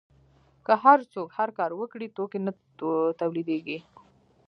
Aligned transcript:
که 0.65 0.73
هر 0.83 0.99
څوک 1.13 1.27
هر 1.37 1.49
کار 1.57 1.71
وکړي 1.75 2.07
توکي 2.17 2.39
نه 2.45 2.51
تولیدیږي. 3.19 3.79